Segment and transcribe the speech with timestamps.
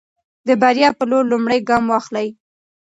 [0.47, 2.27] د بریا په لور لومړی ګام واخلئ.